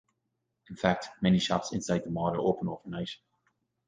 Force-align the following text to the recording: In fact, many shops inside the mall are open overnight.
In 0.71 0.75
fact, 0.75 1.09
many 1.21 1.37
shops 1.37 1.73
inside 1.73 2.03
the 2.05 2.09
mall 2.09 2.33
are 2.33 2.39
open 2.41 2.67
overnight. 2.67 3.17